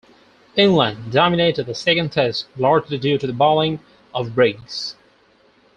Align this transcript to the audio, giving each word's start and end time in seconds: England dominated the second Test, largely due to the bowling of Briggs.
England 0.57 1.11
dominated 1.13 1.67
the 1.67 1.75
second 1.75 2.11
Test, 2.11 2.47
largely 2.57 2.97
due 2.97 3.19
to 3.19 3.27
the 3.27 3.33
bowling 3.33 3.79
of 4.15 4.33
Briggs. 4.33 4.95